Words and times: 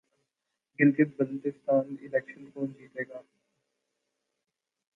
Gilgit 0.79 1.17
Baltistan 1.17 1.85
election 2.03 2.51
کون 2.51 2.73
جیتےگا 2.73 3.23